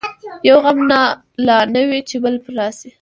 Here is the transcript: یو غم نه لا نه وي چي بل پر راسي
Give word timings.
یو 0.47 0.57
غم 0.63 0.79
نه 0.91 1.01
لا 1.45 1.57
نه 1.73 1.81
وي 1.89 1.99
چي 2.09 2.15
بل 2.23 2.35
پر 2.43 2.51
راسي 2.59 2.89